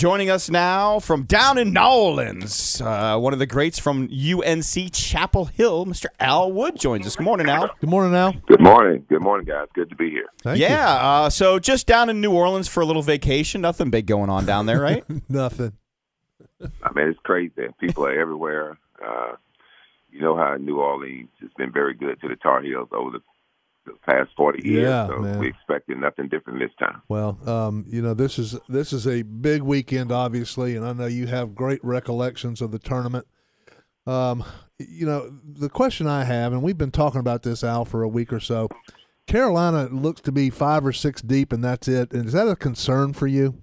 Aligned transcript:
Joining 0.00 0.30
us 0.30 0.48
now 0.48 0.98
from 0.98 1.24
down 1.24 1.58
in 1.58 1.74
New 1.74 1.80
Orleans, 1.82 2.80
uh, 2.80 3.18
one 3.18 3.34
of 3.34 3.38
the 3.38 3.44
greats 3.44 3.78
from 3.78 4.04
UNC 4.04 4.94
Chapel 4.94 5.44
Hill, 5.44 5.84
Mr. 5.84 6.06
Al 6.18 6.50
Wood 6.50 6.80
joins 6.80 7.06
us. 7.06 7.16
Good 7.16 7.24
morning, 7.24 7.50
Al. 7.50 7.68
Good 7.82 7.90
morning, 7.90 8.14
Al. 8.14 8.32
Good 8.32 8.62
morning. 8.62 9.04
Good 9.10 9.20
morning, 9.20 9.44
guys. 9.44 9.66
Good 9.74 9.90
to 9.90 9.96
be 9.96 10.08
here. 10.08 10.24
Thank 10.42 10.58
yeah, 10.58 10.88
uh, 10.88 11.28
so 11.28 11.58
just 11.58 11.86
down 11.86 12.08
in 12.08 12.22
New 12.22 12.32
Orleans 12.32 12.66
for 12.66 12.80
a 12.80 12.86
little 12.86 13.02
vacation. 13.02 13.60
Nothing 13.60 13.90
big 13.90 14.06
going 14.06 14.30
on 14.30 14.46
down 14.46 14.64
there, 14.64 14.80
right? 14.80 15.04
Nothing. 15.28 15.74
I 16.82 16.92
mean, 16.94 17.08
it's 17.08 17.20
crazy. 17.22 17.52
People 17.78 18.06
are 18.06 18.18
everywhere. 18.18 18.78
Uh, 19.06 19.32
you 20.10 20.22
know 20.22 20.34
how 20.34 20.56
New 20.56 20.80
Orleans 20.80 21.28
has 21.42 21.50
been 21.58 21.72
very 21.72 21.92
good 21.92 22.18
to 22.22 22.28
the 22.28 22.36
Tar 22.36 22.62
Heels 22.62 22.88
over 22.92 23.10
the, 23.10 23.20
the 23.86 23.92
past 24.06 24.30
forty 24.36 24.66
years. 24.66 24.84
Yeah, 24.84 25.08
so 25.08 25.18
man. 25.18 25.38
we 25.38 25.48
expected 25.48 25.98
nothing 25.98 26.28
different 26.28 26.58
this 26.58 26.70
time. 26.78 27.02
Well, 27.08 27.38
um, 27.48 27.84
you 27.88 28.02
know 28.02 28.14
this 28.14 28.38
is 28.38 28.58
this 28.68 28.92
is 28.92 29.06
a 29.06 29.22
big 29.22 29.62
weekend, 29.62 30.12
obviously, 30.12 30.76
and 30.76 30.86
I 30.86 30.92
know 30.92 31.06
you 31.06 31.26
have 31.26 31.54
great 31.54 31.84
recollections 31.84 32.60
of 32.60 32.70
the 32.70 32.78
tournament. 32.78 33.26
Um, 34.06 34.44
you 34.78 35.06
know 35.06 35.30
the 35.44 35.68
question 35.68 36.06
I 36.06 36.24
have, 36.24 36.52
and 36.52 36.62
we've 36.62 36.78
been 36.78 36.90
talking 36.90 37.20
about 37.20 37.42
this 37.42 37.62
Al 37.64 37.84
for 37.84 38.02
a 38.02 38.08
week 38.08 38.32
or 38.32 38.40
so. 38.40 38.68
Carolina 39.26 39.88
looks 39.92 40.20
to 40.22 40.32
be 40.32 40.50
five 40.50 40.84
or 40.84 40.92
six 40.92 41.22
deep, 41.22 41.52
and 41.52 41.62
that's 41.62 41.86
it. 41.86 42.12
And 42.12 42.26
is 42.26 42.32
that 42.32 42.48
a 42.48 42.56
concern 42.56 43.12
for 43.12 43.26
you? 43.26 43.60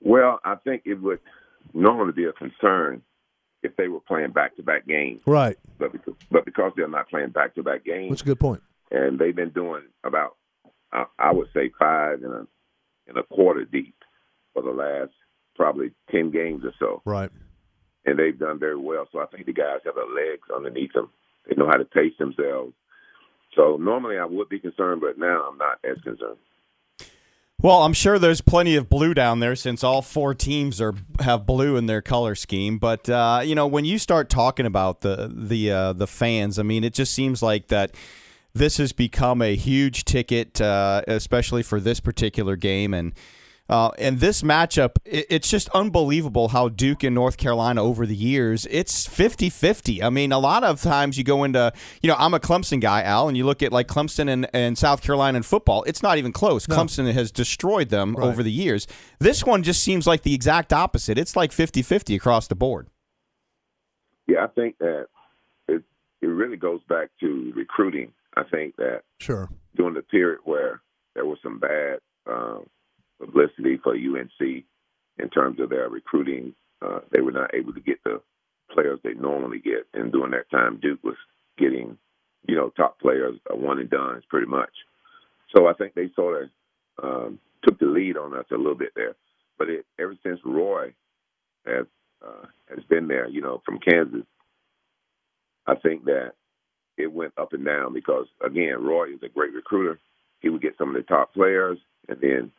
Well, 0.00 0.40
I 0.44 0.56
think 0.56 0.82
it 0.84 1.00
would 1.00 1.20
normally 1.72 2.12
be 2.12 2.24
a 2.24 2.32
concern 2.32 3.02
if 3.64 3.74
they 3.76 3.88
were 3.88 4.00
playing 4.00 4.30
back-to-back 4.32 4.86
games, 4.86 5.20
Right. 5.26 5.56
but 5.78 5.92
because, 5.92 6.14
but 6.30 6.44
because 6.44 6.72
they're 6.76 6.86
not 6.88 7.08
playing 7.08 7.30
back-to-back 7.30 7.84
games, 7.84 8.10
That's 8.10 8.22
a 8.22 8.26
good 8.26 8.40
point. 8.40 8.62
and 8.90 9.18
they've 9.18 9.34
been 9.34 9.50
doing 9.50 9.82
about 10.04 10.36
I, 10.92 11.06
I 11.18 11.32
would 11.32 11.48
say 11.52 11.72
five 11.78 12.22
and 12.22 12.32
a 12.32 12.46
and 13.08 13.16
a 13.18 13.22
quarter 13.24 13.64
deep 13.64 13.94
for 14.52 14.62
the 14.62 14.70
last 14.70 15.12
probably 15.56 15.90
ten 16.10 16.30
games 16.30 16.64
or 16.64 16.72
so, 16.78 17.02
Right. 17.04 17.30
and 18.06 18.18
they've 18.18 18.38
done 18.38 18.58
very 18.58 18.76
well. 18.78 19.06
So 19.10 19.18
I 19.20 19.26
think 19.26 19.46
the 19.46 19.52
guys 19.52 19.80
have 19.84 19.94
their 19.96 20.04
legs 20.06 20.48
underneath 20.54 20.92
them. 20.92 21.10
They 21.48 21.56
know 21.56 21.66
how 21.66 21.76
to 21.78 21.84
pace 21.84 22.14
themselves. 22.18 22.72
So 23.56 23.76
normally 23.76 24.18
I 24.18 24.24
would 24.24 24.48
be 24.48 24.58
concerned, 24.58 25.00
but 25.00 25.18
now 25.18 25.48
I'm 25.48 25.58
not 25.58 25.78
as 25.84 26.00
concerned. 26.02 26.38
Well, 27.64 27.82
I'm 27.82 27.94
sure 27.94 28.18
there's 28.18 28.42
plenty 28.42 28.76
of 28.76 28.90
blue 28.90 29.14
down 29.14 29.40
there 29.40 29.56
since 29.56 29.82
all 29.82 30.02
four 30.02 30.34
teams 30.34 30.82
are 30.82 30.92
have 31.20 31.46
blue 31.46 31.78
in 31.78 31.86
their 31.86 32.02
color 32.02 32.34
scheme. 32.34 32.76
But 32.76 33.08
uh, 33.08 33.40
you 33.42 33.54
know, 33.54 33.66
when 33.66 33.86
you 33.86 33.96
start 33.96 34.28
talking 34.28 34.66
about 34.66 35.00
the 35.00 35.32
the 35.34 35.70
uh, 35.70 35.92
the 35.94 36.06
fans, 36.06 36.58
I 36.58 36.62
mean, 36.62 36.84
it 36.84 36.92
just 36.92 37.14
seems 37.14 37.42
like 37.42 37.68
that 37.68 37.94
this 38.52 38.76
has 38.76 38.92
become 38.92 39.40
a 39.40 39.56
huge 39.56 40.04
ticket, 40.04 40.60
uh, 40.60 41.04
especially 41.08 41.62
for 41.62 41.80
this 41.80 42.00
particular 42.00 42.54
game 42.54 42.92
and. 42.92 43.14
Uh, 43.66 43.90
and 43.98 44.20
this 44.20 44.42
matchup, 44.42 44.96
it, 45.06 45.24
it's 45.30 45.48
just 45.48 45.70
unbelievable 45.70 46.48
how 46.48 46.68
Duke 46.68 47.02
and 47.02 47.14
North 47.14 47.38
Carolina 47.38 47.82
over 47.82 48.04
the 48.04 48.14
years, 48.14 48.66
it's 48.70 49.06
50 49.06 49.48
50. 49.48 50.02
I 50.02 50.10
mean, 50.10 50.32
a 50.32 50.38
lot 50.38 50.62
of 50.64 50.82
times 50.82 51.16
you 51.16 51.24
go 51.24 51.44
into, 51.44 51.72
you 52.02 52.08
know, 52.08 52.16
I'm 52.18 52.34
a 52.34 52.40
Clemson 52.40 52.78
guy, 52.80 53.02
Al, 53.02 53.26
and 53.26 53.36
you 53.38 53.46
look 53.46 53.62
at 53.62 53.72
like 53.72 53.88
Clemson 53.88 54.28
and, 54.28 54.46
and 54.52 54.76
South 54.76 55.00
Carolina 55.02 55.38
in 55.38 55.42
football, 55.42 55.82
it's 55.84 56.02
not 56.02 56.18
even 56.18 56.30
close. 56.30 56.68
No. 56.68 56.76
Clemson 56.76 57.10
has 57.14 57.32
destroyed 57.32 57.88
them 57.88 58.14
Right. 58.16 58.26
over 58.26 58.42
the 58.42 58.52
years. 58.52 58.86
This 59.18 59.44
one 59.44 59.62
just 59.62 59.82
seems 59.82 60.06
like 60.06 60.22
the 60.22 60.34
exact 60.34 60.70
opposite. 60.72 61.16
It's 61.16 61.34
like 61.34 61.50
50 61.50 61.80
50 61.80 62.14
across 62.16 62.46
the 62.46 62.54
board. 62.54 62.88
Yeah, 64.26 64.44
I 64.44 64.48
think 64.48 64.76
that 64.78 65.06
it 65.68 65.82
it 66.20 66.26
really 66.26 66.56
goes 66.58 66.80
back 66.88 67.10
to 67.20 67.52
recruiting. 67.56 68.12
I 68.36 68.42
think 68.44 68.76
that 68.76 69.02
Sure. 69.20 69.48
during 69.74 69.94
the 69.94 70.02
period 70.02 70.40
where 70.44 70.82
there 71.14 71.24
was 71.24 71.38
some 71.42 71.58
bad 71.60 72.00
um, 72.26 72.66
publicity 73.24 73.78
for 73.82 73.94
UNC 73.94 74.64
in 75.18 75.30
terms 75.30 75.60
of 75.60 75.70
their 75.70 75.88
recruiting, 75.88 76.54
uh, 76.82 77.00
they 77.12 77.20
were 77.20 77.32
not 77.32 77.54
able 77.54 77.72
to 77.72 77.80
get 77.80 78.02
the 78.04 78.20
players 78.70 78.98
they 79.02 79.14
normally 79.14 79.58
get. 79.58 79.86
And 79.94 80.12
during 80.12 80.32
that 80.32 80.50
time, 80.50 80.80
Duke 80.82 81.02
was 81.04 81.16
getting, 81.58 81.96
you 82.48 82.56
know, 82.56 82.70
top 82.70 83.00
players, 83.00 83.36
uh, 83.50 83.56
one 83.56 83.78
and 83.78 83.90
done 83.90 84.22
pretty 84.28 84.46
much. 84.46 84.70
So 85.54 85.66
I 85.66 85.72
think 85.74 85.94
they 85.94 86.10
sort 86.16 86.44
of 86.44 86.50
um, 87.02 87.38
took 87.62 87.78
the 87.78 87.86
lead 87.86 88.16
on 88.16 88.34
us 88.34 88.46
a 88.52 88.56
little 88.56 88.74
bit 88.74 88.92
there. 88.96 89.14
But 89.58 89.68
it, 89.70 89.86
ever 89.98 90.16
since 90.24 90.40
Roy 90.44 90.92
has 91.66 91.86
uh, 92.26 92.46
has 92.70 92.84
been 92.88 93.06
there, 93.08 93.28
you 93.28 93.42
know, 93.42 93.62
from 93.64 93.78
Kansas, 93.78 94.24
I 95.66 95.74
think 95.76 96.04
that 96.06 96.32
it 96.96 97.12
went 97.12 97.32
up 97.38 97.52
and 97.52 97.64
down 97.64 97.92
because 97.92 98.26
again, 98.44 98.82
Roy 98.82 99.14
is 99.14 99.22
a 99.22 99.28
great 99.28 99.52
recruiter. 99.54 100.00
He 100.40 100.48
would 100.48 100.62
get 100.62 100.76
some 100.78 100.88
of 100.88 100.94
the 100.94 101.02
top 101.02 101.32
players, 101.34 101.78
and 102.08 102.18
then 102.20 102.52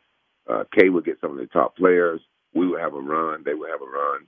uh, 0.48 0.64
K 0.76 0.88
would 0.88 1.04
get 1.04 1.20
some 1.20 1.32
of 1.32 1.38
the 1.38 1.46
top 1.46 1.76
players. 1.76 2.20
We 2.54 2.68
would 2.68 2.80
have 2.80 2.94
a 2.94 3.00
run. 3.00 3.42
They 3.44 3.54
would 3.54 3.70
have 3.70 3.82
a 3.82 3.90
run, 3.90 4.26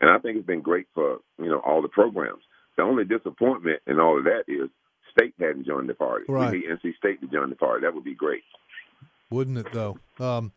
and 0.00 0.10
I 0.10 0.18
think 0.18 0.36
it's 0.36 0.46
been 0.46 0.62
great 0.62 0.86
for 0.94 1.18
you 1.38 1.48
know 1.48 1.60
all 1.60 1.82
the 1.82 1.88
programs. 1.88 2.42
The 2.76 2.82
only 2.82 3.04
disappointment 3.04 3.80
in 3.86 3.98
all 3.98 4.18
of 4.18 4.24
that 4.24 4.44
is 4.48 4.70
State 5.12 5.34
hadn't 5.38 5.66
joined 5.66 5.88
the 5.88 5.94
party. 5.94 6.24
Right. 6.28 6.52
We 6.52 6.58
need 6.58 6.68
NC 6.68 6.96
State 6.96 7.20
to 7.20 7.26
join 7.26 7.50
the 7.50 7.56
party. 7.56 7.82
That 7.82 7.94
would 7.94 8.04
be 8.04 8.14
great. 8.14 8.42
Wouldn't 9.30 9.58
it 9.58 9.72
though? 9.72 9.98
Um, 10.18 10.52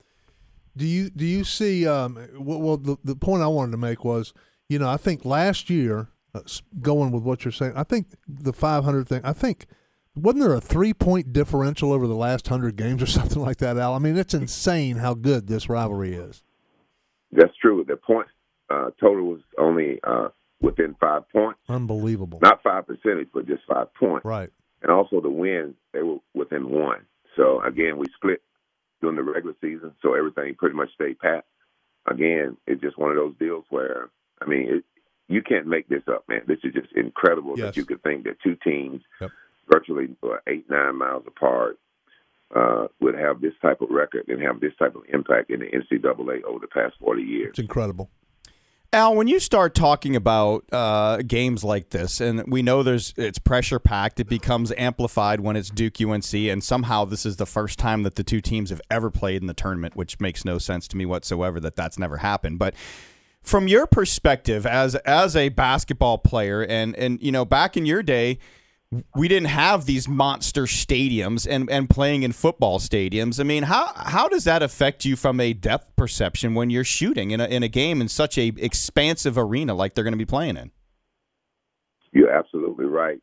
do 0.75 0.85
you 0.85 1.09
do 1.09 1.25
you 1.25 1.43
see? 1.43 1.87
Um, 1.87 2.15
well, 2.37 2.61
well, 2.61 2.77
the 2.77 2.97
the 3.03 3.15
point 3.15 3.43
I 3.43 3.47
wanted 3.47 3.71
to 3.71 3.77
make 3.77 4.03
was, 4.03 4.33
you 4.69 4.79
know, 4.79 4.89
I 4.89 4.97
think 4.97 5.25
last 5.25 5.69
year, 5.69 6.07
uh, 6.33 6.41
going 6.81 7.11
with 7.11 7.23
what 7.23 7.45
you're 7.45 7.51
saying, 7.51 7.73
I 7.75 7.83
think 7.83 8.07
the 8.27 8.53
500 8.53 9.07
thing. 9.07 9.21
I 9.23 9.33
think 9.33 9.67
wasn't 10.15 10.43
there 10.43 10.53
a 10.53 10.61
three 10.61 10.93
point 10.93 11.33
differential 11.33 11.91
over 11.91 12.07
the 12.07 12.15
last 12.15 12.47
hundred 12.47 12.75
games 12.75 13.01
or 13.01 13.05
something 13.07 13.41
like 13.41 13.57
that, 13.57 13.77
Al? 13.77 13.93
I 13.93 13.99
mean, 13.99 14.17
it's 14.17 14.33
insane 14.33 14.97
how 14.97 15.13
good 15.13 15.47
this 15.47 15.69
rivalry 15.69 16.13
is. 16.13 16.43
That's 17.31 17.55
true. 17.61 17.83
The 17.87 17.95
point 17.97 18.27
uh, 18.69 18.91
total 18.99 19.25
was 19.25 19.41
only 19.57 19.99
uh, 20.03 20.29
within 20.61 20.95
five 20.99 21.27
points, 21.29 21.59
Unbelievable. 21.67 22.39
not 22.41 22.61
five 22.63 22.85
percentage, 22.87 23.29
but 23.33 23.47
just 23.47 23.63
five 23.67 23.93
points. 23.95 24.25
Right. 24.25 24.49
and 24.81 24.91
also 24.91 25.19
the 25.21 25.29
wins 25.29 25.75
they 25.93 26.01
were 26.01 26.17
within 26.33 26.69
one. 26.69 27.05
So 27.35 27.61
again, 27.63 27.97
we 27.97 28.05
split 28.15 28.41
during 29.01 29.15
the 29.15 29.23
regular 29.23 29.55
season, 29.61 29.93
so 30.01 30.13
everything 30.13 30.53
pretty 30.55 30.75
much 30.75 30.89
stayed 30.93 31.19
pat. 31.19 31.45
Again, 32.05 32.57
it's 32.67 32.81
just 32.81 32.97
one 32.97 33.09
of 33.09 33.17
those 33.17 33.33
deals 33.39 33.65
where 33.69 34.09
I 34.41 34.45
mean, 34.45 34.67
it, 34.69 34.83
you 35.27 35.41
can't 35.41 35.65
make 35.67 35.87
this 35.89 36.03
up, 36.07 36.25
man. 36.29 36.41
This 36.47 36.59
is 36.63 36.73
just 36.73 36.93
incredible 36.95 37.55
Yes. 37.57 37.67
that 37.67 37.77
you 37.77 37.85
could 37.85 38.03
think 38.03 38.25
that 38.25 38.35
two 38.43 38.55
teams, 38.63 39.01
Yep. 39.21 39.31
Virtually 39.71 40.07
eight 40.47 40.69
nine 40.69 40.97
miles 40.97 41.23
apart, 41.27 41.77
uh, 42.55 42.87
would 43.01 43.15
have 43.15 43.41
this 43.41 43.53
type 43.61 43.81
of 43.81 43.89
record 43.89 44.27
and 44.27 44.41
have 44.41 44.59
this 44.59 44.73
type 44.77 44.95
of 44.95 45.03
impact 45.11 45.49
in 45.49 45.59
the 45.59 45.65
NCAA 45.67 46.43
over 46.43 46.59
the 46.59 46.67
past 46.67 46.95
forty 46.99 47.23
years. 47.23 47.49
It's 47.51 47.59
incredible. 47.59 48.09
Al, 48.93 49.15
when 49.15 49.27
you 49.27 49.39
start 49.39 49.73
talking 49.73 50.15
about 50.15 50.65
uh, 50.71 51.17
games 51.25 51.63
like 51.63 51.89
this, 51.89 52.21
and 52.21 52.43
we 52.45 52.61
know 52.61 52.83
there's 52.83 53.11
it's 53.17 53.39
pressure 53.39 53.79
packed, 53.79 54.19
it 54.19 54.29
becomes 54.29 54.71
amplified 54.77 55.39
when 55.39 55.55
it's 55.55 55.71
Duke 55.71 55.99
UNC, 55.99 56.31
and 56.31 56.63
somehow 56.63 57.03
this 57.03 57.25
is 57.25 57.37
the 57.37 57.47
first 57.47 57.79
time 57.79 58.03
that 58.03 58.15
the 58.15 58.23
two 58.23 58.39
teams 58.39 58.69
have 58.69 58.81
ever 58.91 59.09
played 59.09 59.41
in 59.41 59.47
the 59.47 59.55
tournament, 59.55 59.95
which 59.95 60.19
makes 60.19 60.45
no 60.45 60.59
sense 60.59 60.87
to 60.89 60.97
me 60.97 61.07
whatsoever 61.07 61.59
that 61.59 61.75
that's 61.75 61.97
never 61.97 62.17
happened. 62.17 62.59
But 62.59 62.75
from 63.41 63.67
your 63.67 63.87
perspective 63.87 64.67
as 64.67 64.93
as 64.93 65.35
a 65.35 65.49
basketball 65.49 66.19
player, 66.19 66.63
and 66.63 66.95
and 66.95 67.19
you 67.19 67.31
know 67.31 67.45
back 67.45 67.75
in 67.75 67.87
your 67.87 68.03
day, 68.03 68.37
we 69.15 69.27
didn't 69.27 69.49
have 69.49 69.85
these 69.85 70.07
monster 70.07 70.63
stadiums 70.63 71.47
and, 71.49 71.69
and 71.69 71.89
playing 71.89 72.23
in 72.23 72.31
football 72.31 72.79
stadiums. 72.79 73.39
I 73.39 73.43
mean, 73.43 73.63
how 73.63 73.91
how 73.95 74.27
does 74.27 74.43
that 74.43 74.61
affect 74.63 75.05
you 75.05 75.15
from 75.15 75.39
a 75.39 75.53
depth 75.53 75.95
perception 75.95 76.53
when 76.55 76.69
you're 76.69 76.83
shooting 76.83 77.31
in 77.31 77.39
a, 77.41 77.45
in 77.45 77.63
a 77.63 77.67
game 77.67 78.01
in 78.01 78.07
such 78.07 78.37
a 78.37 78.47
expansive 78.57 79.37
arena 79.37 79.73
like 79.73 79.93
they're 79.93 80.03
going 80.03 80.13
to 80.13 80.17
be 80.17 80.25
playing 80.25 80.57
in? 80.57 80.71
You're 82.11 82.31
absolutely 82.31 82.85
right. 82.85 83.19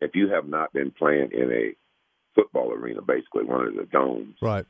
If 0.00 0.14
you 0.14 0.28
have 0.30 0.46
not 0.48 0.72
been 0.72 0.90
playing 0.92 1.30
in 1.32 1.50
a 1.52 1.72
football 2.34 2.72
arena, 2.72 3.02
basically 3.02 3.44
one 3.44 3.66
of 3.66 3.74
the 3.74 3.84
domes, 3.92 4.36
Right. 4.40 4.64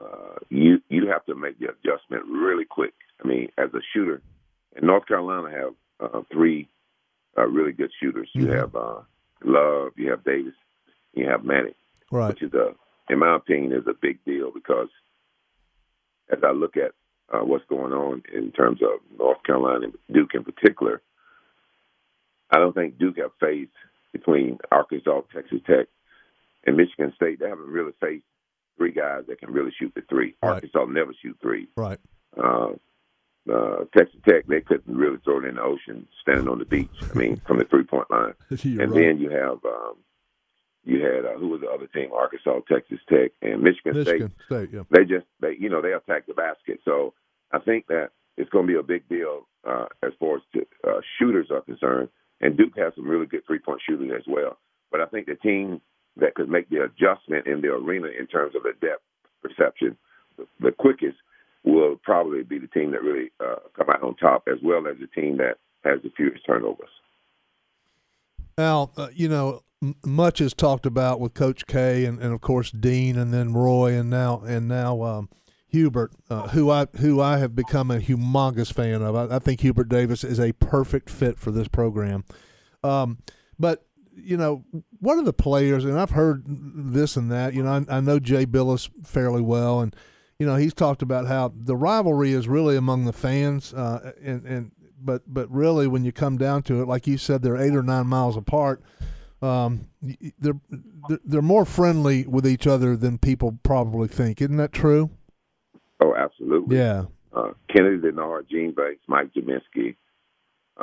uh, 0.00 0.36
you 0.50 0.80
you 0.88 1.08
have 1.08 1.24
to 1.26 1.34
make 1.34 1.58
the 1.58 1.66
adjustment 1.68 2.24
really 2.26 2.64
quick. 2.64 2.94
I 3.24 3.28
mean, 3.28 3.48
as 3.58 3.72
a 3.74 3.80
shooter, 3.94 4.20
and 4.76 4.86
North 4.86 5.06
Carolina 5.06 5.50
have 5.50 5.74
uh, 6.00 6.22
three 6.32 6.68
uh, 7.36 7.46
really 7.46 7.72
good 7.72 7.90
shooters. 8.00 8.28
You 8.34 8.46
Mhm. 8.46 8.54
have 8.56 8.74
uh, 8.74 9.00
Love, 9.44 9.92
you 9.96 10.10
have 10.10 10.24
Davis, 10.24 10.54
you 11.14 11.26
have 11.28 11.44
Manning, 11.44 11.74
Right. 12.10 12.28
which 12.28 12.42
is 12.42 12.52
a, 12.54 12.72
in 13.10 13.18
my 13.18 13.36
opinion, 13.36 13.72
is 13.72 13.86
a 13.86 13.94
big 14.00 14.24
deal 14.24 14.50
because 14.52 14.88
as 16.30 16.38
I 16.44 16.50
look 16.52 16.76
at 16.76 16.92
uh, 17.32 17.44
what's 17.44 17.64
going 17.68 17.92
on 17.92 18.22
in 18.34 18.52
terms 18.52 18.80
of 18.82 19.00
North 19.18 19.42
Carolina 19.44 19.86
and 19.86 19.94
Duke 20.12 20.30
in 20.34 20.44
particular, 20.44 21.00
I 22.50 22.56
don't 22.56 22.74
think 22.74 22.98
Duke 22.98 23.18
have 23.18 23.30
faced 23.40 23.70
between 24.12 24.58
Arkansas, 24.72 25.20
Texas 25.34 25.60
Tech, 25.66 25.86
and 26.66 26.76
Michigan 26.76 27.12
State. 27.16 27.38
They 27.40 27.48
haven't 27.48 27.68
really 27.68 27.92
faced 28.00 28.24
three 28.76 28.92
guys 28.92 29.24
that 29.28 29.38
can 29.40 29.52
really 29.52 29.72
shoot 29.78 29.92
the 29.94 30.02
three. 30.08 30.34
Right. 30.42 30.54
Arkansas 30.54 30.84
never 30.86 31.12
shoot 31.22 31.36
three. 31.42 31.68
Right. 31.76 31.98
Uh, 32.36 32.70
uh, 33.50 33.84
Texas 33.96 34.20
Tech, 34.28 34.46
they 34.46 34.60
couldn't 34.60 34.96
really 34.96 35.18
throw 35.24 35.38
it 35.38 35.46
in 35.46 35.56
the 35.56 35.62
ocean 35.62 36.06
standing 36.22 36.48
on 36.48 36.58
the 36.58 36.64
beach. 36.64 36.88
I 37.10 37.14
mean, 37.14 37.40
from 37.46 37.58
the 37.58 37.64
three 37.64 37.84
point 37.84 38.10
line. 38.10 38.34
And 38.50 38.78
right. 38.78 38.90
then 38.94 39.18
you 39.18 39.30
have 39.30 39.64
um, 39.64 39.96
You 40.84 41.02
had 41.04 41.24
uh, 41.24 41.38
who 41.38 41.48
was 41.48 41.60
the 41.60 41.68
other 41.68 41.86
team? 41.86 42.10
Arkansas, 42.12 42.60
Texas 42.70 42.98
Tech, 43.08 43.32
and 43.42 43.62
Michigan, 43.62 43.94
Michigan 43.96 44.32
State. 44.46 44.68
State, 44.68 44.68
yeah. 44.72 44.82
They 44.90 45.04
just 45.04 45.26
they 45.40 45.56
you 45.58 45.68
know 45.68 45.82
they 45.82 45.92
attack 45.92 46.26
the 46.26 46.34
basket. 46.34 46.80
So 46.84 47.14
I 47.52 47.58
think 47.58 47.86
that 47.88 48.10
it's 48.36 48.50
going 48.50 48.66
to 48.66 48.72
be 48.72 48.78
a 48.78 48.82
big 48.82 49.08
deal 49.08 49.46
uh, 49.68 49.86
as 50.02 50.12
far 50.20 50.36
as 50.36 50.42
to, 50.54 50.66
uh, 50.86 51.00
shooters 51.18 51.48
are 51.50 51.62
concerned. 51.62 52.08
And 52.40 52.56
Duke 52.56 52.78
has 52.78 52.92
some 52.94 53.08
really 53.08 53.26
good 53.26 53.44
three 53.46 53.58
point 53.58 53.80
shooting 53.88 54.12
as 54.12 54.22
well. 54.26 54.58
But 54.90 55.00
I 55.00 55.06
think 55.06 55.26
the 55.26 55.34
team 55.34 55.80
that 56.16 56.34
could 56.34 56.48
make 56.48 56.68
the 56.70 56.84
adjustment 56.84 57.46
in 57.46 57.60
the 57.60 57.68
arena 57.68 58.08
in 58.08 58.26
terms 58.26 58.54
of 58.54 58.62
the 58.62 58.72
depth 58.80 59.02
perception 59.42 59.96
the, 60.38 60.46
the 60.60 60.72
quickest 60.72 61.18
will 61.68 61.96
probably 62.02 62.42
be 62.42 62.58
the 62.58 62.66
team 62.68 62.92
that 62.92 63.02
really 63.02 63.30
uh, 63.40 63.56
come 63.76 63.90
out 63.90 64.02
on 64.02 64.16
top, 64.16 64.44
as 64.48 64.58
well 64.62 64.86
as 64.88 64.96
the 64.98 65.06
team 65.08 65.36
that 65.36 65.58
has 65.84 66.00
the 66.02 66.10
fewest 66.16 66.44
turnovers. 66.46 66.88
Al, 68.56 68.92
uh, 68.96 69.08
you 69.14 69.28
know, 69.28 69.62
m- 69.82 69.94
much 70.04 70.40
is 70.40 70.54
talked 70.54 70.86
about 70.86 71.20
with 71.20 71.34
Coach 71.34 71.66
K 71.66 72.04
and, 72.04 72.20
and 72.20 72.32
of 72.32 72.40
course 72.40 72.70
Dean 72.70 73.16
and 73.16 73.32
then 73.32 73.52
Roy 73.52 73.92
and 73.92 74.10
now 74.10 74.40
and 74.40 74.66
now 74.66 75.02
um, 75.02 75.28
Hubert, 75.68 76.12
uh, 76.30 76.48
who 76.48 76.70
I 76.70 76.86
who 76.98 77.20
I 77.20 77.38
have 77.38 77.54
become 77.54 77.90
a 77.90 77.98
humongous 77.98 78.72
fan 78.72 79.02
of. 79.02 79.14
I, 79.14 79.36
I, 79.36 79.38
think 79.38 79.60
Hubert 79.60 79.88
Davis 79.88 80.24
is 80.24 80.40
a 80.40 80.52
perfect 80.52 81.10
fit 81.10 81.38
for 81.38 81.50
this 81.50 81.68
program. 81.68 82.24
Um, 82.82 83.18
but 83.58 83.84
you 84.16 84.36
know, 84.36 84.64
what 84.98 85.18
are 85.18 85.24
the 85.24 85.32
players? 85.32 85.84
And 85.84 85.98
I've 85.98 86.10
heard 86.10 86.44
this 86.46 87.16
and 87.16 87.30
that. 87.30 87.54
You 87.54 87.62
know, 87.62 87.84
I, 87.88 87.98
I 87.98 88.00
know 88.00 88.18
Jay 88.18 88.46
Bilas 88.46 88.90
fairly 89.06 89.42
well, 89.42 89.80
and 89.80 89.94
you 90.38 90.46
know 90.46 90.56
he's 90.56 90.74
talked 90.74 91.02
about 91.02 91.26
how 91.26 91.52
the 91.54 91.76
rivalry 91.76 92.32
is 92.32 92.48
really 92.48 92.76
among 92.76 93.04
the 93.04 93.12
fans, 93.12 93.74
uh, 93.74 94.12
and 94.22 94.44
and 94.44 94.72
but 95.00 95.22
but 95.26 95.50
really 95.50 95.86
when 95.86 96.04
you 96.04 96.12
come 96.12 96.38
down 96.38 96.62
to 96.64 96.82
it, 96.82 96.88
like 96.88 97.06
you 97.06 97.18
said, 97.18 97.42
they're 97.42 97.56
eight 97.56 97.74
or 97.74 97.82
nine 97.82 98.06
miles 98.06 98.36
apart. 98.36 98.82
Um, 99.40 99.88
they're 100.38 100.60
they're 101.24 101.42
more 101.42 101.64
friendly 101.64 102.26
with 102.26 102.46
each 102.46 102.66
other 102.66 102.96
than 102.96 103.18
people 103.18 103.58
probably 103.62 104.08
think. 104.08 104.40
Isn't 104.40 104.56
that 104.56 104.72
true? 104.72 105.10
Oh, 106.00 106.14
absolutely. 106.14 106.76
Yeah. 106.76 107.04
Uh, 107.32 107.52
Kenny 107.68 107.98
Dennard, 107.98 108.48
Gene 108.48 108.72
Banks, 108.72 109.02
Mike 109.06 109.30
Gminski, 109.34 109.96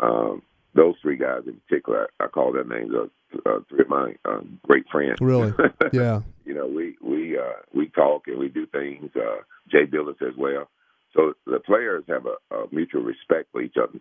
um, 0.01 0.41
those 0.73 0.95
three 1.01 1.17
guys 1.17 1.41
in 1.47 1.59
particular, 1.67 2.07
I, 2.19 2.25
I 2.25 2.27
call 2.27 2.53
their 2.53 2.63
names 2.63 2.91
uh, 2.93 3.07
uh, 3.45 3.59
three 3.69 3.81
of 3.81 3.89
my 3.89 4.15
uh, 4.25 4.41
great 4.63 4.85
friends. 4.91 5.19
Really? 5.21 5.53
Yeah. 5.93 6.21
you 6.45 6.53
know, 6.53 6.67
we 6.67 6.95
we 7.01 7.37
uh, 7.37 7.61
we 7.73 7.87
talk 7.89 8.27
and 8.27 8.39
we 8.39 8.49
do 8.49 8.65
things. 8.67 9.11
Uh, 9.15 9.41
Jay 9.71 9.85
Bilas 9.85 10.21
as 10.21 10.35
well. 10.37 10.69
So 11.15 11.33
the 11.45 11.59
players 11.59 12.03
have 12.07 12.25
a, 12.25 12.55
a 12.55 12.65
mutual 12.71 13.01
respect 13.01 13.51
for 13.51 13.61
each 13.61 13.75
other. 13.81 13.99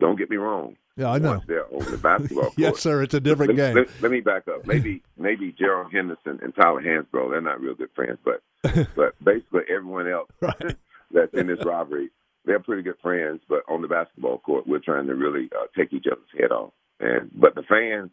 Don't 0.00 0.16
get 0.16 0.30
me 0.30 0.36
wrong. 0.36 0.76
Yeah, 0.96 1.10
I 1.10 1.18
know. 1.18 1.30
Once 1.30 1.44
they're 1.48 1.66
on 1.74 1.90
the 1.90 1.98
basketball 1.98 2.42
court. 2.44 2.54
yes, 2.56 2.80
sir. 2.80 3.02
It's 3.02 3.14
a 3.14 3.20
different 3.20 3.56
let, 3.56 3.74
game. 3.74 3.76
Let, 3.76 4.02
let, 4.02 4.12
me 4.12 4.20
back 4.20 4.46
up. 4.48 4.66
Maybe 4.66 5.02
maybe 5.16 5.52
Gerald 5.58 5.92
Henderson 5.92 6.38
and 6.42 6.54
Tyler 6.54 6.82
Hansbrough, 6.82 7.30
they're 7.30 7.40
not 7.40 7.60
real 7.60 7.74
good 7.74 7.90
friends, 7.94 8.18
but 8.24 8.42
but 8.94 9.14
basically 9.22 9.62
everyone 9.68 10.08
else 10.08 10.28
right. 10.40 10.76
that's 11.10 11.34
in 11.34 11.48
this 11.48 11.64
rivalry, 11.64 12.10
they're 12.44 12.60
pretty 12.60 12.82
good 12.82 12.98
friends. 13.02 13.40
But 13.48 13.62
on 13.68 13.82
the 13.82 13.88
basketball 13.88 14.38
court, 14.38 14.66
we're 14.66 14.78
trying 14.78 15.06
to 15.08 15.14
really 15.14 15.48
uh, 15.58 15.66
take 15.76 15.92
each 15.92 16.06
other's 16.10 16.40
head 16.40 16.52
off. 16.52 16.72
And 17.00 17.30
but 17.34 17.54
the 17.56 17.62
fans, 17.62 18.10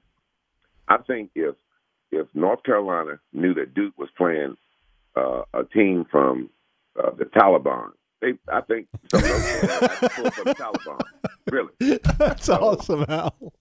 I 0.88 0.98
think 0.98 1.32
if 1.36 1.56
if 2.12 2.28
North 2.34 2.64
Carolina 2.64 3.20
knew 3.34 3.54
that 3.54 3.74
Duke 3.74 3.98
was 3.98 4.10
playing 4.18 4.58
uh, 5.16 5.44
a 5.54 5.64
team 5.64 6.06
from 6.12 6.50
uh, 7.02 7.12
the 7.18 7.26
Taliban, 7.26 7.92
they 8.22 8.34
I 8.52 8.62
think 8.62 8.88
some 9.10 9.24
of 9.24 9.30
those 9.30 9.50
from 10.12 10.24
the 10.46 10.56
Taliban. 10.58 11.02
Really, 11.52 12.00
that's 12.18 12.46
so, 12.46 12.56
awesome, 12.56 13.06
Al. 13.08 13.54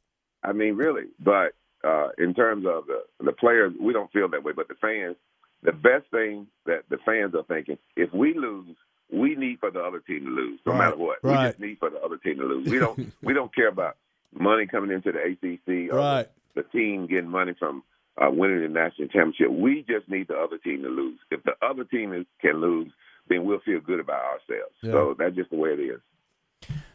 I 0.43 0.53
mean, 0.53 0.77
really, 0.77 1.05
but 1.19 1.55
uh, 1.85 2.09
in 2.19 2.35
terms 2.35 2.67
of 2.67 2.87
the 2.87 3.03
the 3.25 3.33
players, 3.33 3.73
we 3.81 3.93
don't 3.93 4.13
feel 4.13 4.29
that 4.29 4.43
way. 4.43 4.53
But 4.55 4.69
the 4.69 4.75
fans, 4.81 5.17
the 5.63 5.73
best 5.73 6.11
thing 6.11 6.47
that 6.67 6.83
the 6.89 6.99
fans 7.05 7.35
are 7.35 7.45
thinking, 7.45 7.79
if 7.97 8.13
we 8.13 8.35
lose, 8.35 8.77
we 9.13 9.35
need 9.35 9.61
for 9.61 9.71
the 9.71 9.81
other 9.81 10.01
team 10.01 10.25
to 10.25 10.31
lose, 10.31 10.61
no 10.67 10.73
right, 10.73 10.79
matter 10.79 10.97
what. 10.97 11.19
Right. 11.23 11.39
We 11.39 11.49
just 11.49 11.61
need 11.61 11.79
for 11.79 11.91
the 11.91 12.01
other 12.01 12.17
team 12.17 12.39
to 12.39 12.45
lose. 12.45 12.69
We 12.69 12.79
don't 12.79 13.13
we 13.23 13.35
don't 13.35 13.55
care 13.55 13.69
about 13.69 13.97
money 14.33 14.67
coming 14.67 14.91
into 14.91 15.13
the 15.13 15.21
ACC 15.21 15.93
or 15.93 15.99
right. 15.99 16.29
The, 16.55 16.63
team 16.65 17.07
getting 17.07 17.29
money 17.31 17.55
from 17.59 17.83
uh, 18.21 18.31
winning 18.31 18.63
the 18.63 18.69
national 18.69 19.09
championship. 19.09 19.51
We 19.51 19.85
just 19.89 20.09
need 20.09 20.29
the 20.29 20.37
other 20.37 20.59
team 20.59 20.83
to 20.83 20.89
lose. 20.89 21.19
If 21.31 21.43
the 21.45 21.53
other 21.63 21.85
team 21.85 22.13
is, 22.13 22.27
can 22.41 22.61
lose, 22.61 22.91
then 23.29 23.45
we'll 23.45 23.61
feel 23.61 23.81
good 23.81 24.01
about 24.01 24.23
ourselves. 24.23 24.75
Yeah. 24.83 24.93
So 24.93 25.15
that's 25.19 25.35
just 25.37 25.51
the 25.51 25.57
way 25.57 25.71
it 25.71 25.81
is. 25.81 26.01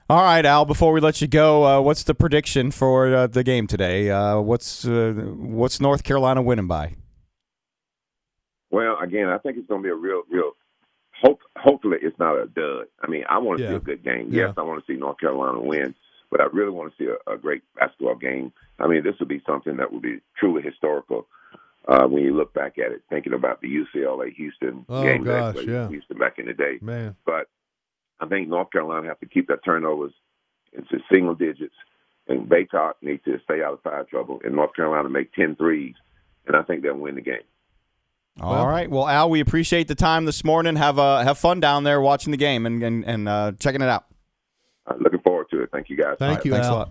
All 0.07 0.22
right, 0.22 0.46
Al. 0.46 0.66
Before 0.66 0.92
we 0.92 1.00
let 1.00 1.19
you 1.22 1.28
go, 1.28 1.66
uh, 1.66 1.81
what's 1.81 2.04
the 2.04 2.13
prediction 2.13 2.69
for 2.69 3.13
uh, 3.16 3.25
the 3.28 3.44
game 3.44 3.66
today? 3.66 4.12
Uh, 4.12 4.40
what's 4.40 4.86
uh, 4.86 5.13
what's 5.36 5.81
North 5.81 6.04
Carolina 6.04 6.44
winning 6.44 6.68
by? 6.68 6.96
Well, 8.69 8.98
again, 9.01 9.30
I 9.30 9.38
think 9.40 9.58
it's 9.58 9.68
going 9.68 9.81
to 9.81 9.86
be 9.88 9.92
a 9.92 9.96
real, 9.96 10.24
real. 10.30 10.51
Hope, 11.24 11.40
hopefully, 11.58 11.98
it's 12.01 12.19
not 12.19 12.36
a 12.36 12.46
dud. 12.46 12.88
I 13.01 13.08
mean, 13.08 13.24
I 13.30 13.38
want 13.38 13.60
to 13.60 13.63
Yeah. 13.63 13.69
see 13.72 13.75
a 13.78 13.80
good 13.80 14.04
game. 14.04 14.28
Yeah. 14.30 14.48
Yes, 14.48 14.54
I 14.58 14.62
want 14.63 14.86
to 14.86 14.92
see 14.94 15.00
North 15.00 15.18
Carolina 15.18 15.60
win, 15.62 15.96
but 16.31 16.42
I 16.42 16.45
really 16.51 16.72
want 16.72 16.92
to 16.92 17.04
see 17.04 17.10
a, 17.10 17.33
a 17.33 17.38
great 17.38 17.63
basketball 17.75 18.16
game. 18.16 18.51
I 18.80 18.88
mean, 18.88 19.04
this 19.04 19.16
would 19.19 19.27
be 19.30 19.42
something 19.48 19.77
that 19.77 19.92
would 19.92 20.01
be 20.01 20.19
truly 20.38 20.62
historical 20.62 21.27
uh, 21.88 22.06
when 22.07 22.24
you 22.24 22.36
look 22.36 22.54
back 22.54 22.77
at 22.77 22.92
it, 22.92 23.04
thinking 23.10 23.33
about 23.33 23.62
the 23.62 23.68
UCLA 23.68 24.33
Houston 24.33 24.86
Oh, 24.89 25.04
game 25.04 25.24
gosh, 25.24 25.56
that 25.56 25.68
yeah. 25.68 25.88
Houston 25.89 26.18
back 26.18 26.39
in 26.39 26.45
the 26.48 26.54
day. 26.54 26.80
Man. 26.81 27.16
But 27.25 27.48
I 28.19 28.25
think 28.27 28.48
North 28.50 28.72
Carolina 28.72 29.07
have 29.07 29.19
to 29.19 29.25
keep 29.27 29.48
their 29.48 29.57
turnovers 29.57 30.13
into 30.74 30.98
single 31.12 31.36
digits, 31.36 31.75
and 32.27 32.50
Bacot 32.50 32.94
needs 33.01 33.24
to 33.25 33.38
stay 33.44 33.62
out 33.63 33.74
of 33.74 33.81
foul 33.83 34.04
trouble, 34.06 34.42
and 34.44 34.56
North 34.56 34.74
Carolina 34.75 35.07
make 35.10 35.31
10 35.33 35.56
threes, 35.56 35.95
and 36.48 36.56
I 36.56 36.63
think 36.63 36.81
they'll 36.81 36.95
win 36.98 37.16
the 37.16 37.22
game. 37.22 37.44
All 38.42 38.51
Well- 38.51 38.68
right. 38.68 38.89
Well, 38.89 39.07
Al, 39.07 39.30
we 39.30 39.39
appreciate 39.39 39.88
the 39.88 39.95
time 39.95 40.25
this 40.25 40.44
morning. 40.44 40.75
Have 40.75 41.00
uh, 41.00 41.19
have 41.24 41.38
fun 41.38 41.62
down 41.62 41.83
there 41.86 42.01
watching 42.01 42.31
the 42.31 42.38
game 42.38 42.66
and 42.66 42.83
and, 42.83 43.06
and 43.06 43.30
uh, 43.30 43.51
checking 43.60 43.81
it 43.81 43.88
out. 43.88 44.06
Looking 45.56 45.69
forward 45.72 45.72
to 45.72 45.78
it. 45.78 45.78
Thank 45.78 45.90
you 45.90 45.98
guys. 45.98 46.18
Thank 46.19 46.30
All 46.30 46.36
right, 46.36 46.46
you, 46.46 46.52
thanks 46.52 46.68
Al. 46.68 46.74
a 46.74 46.78
lot. 46.78 46.90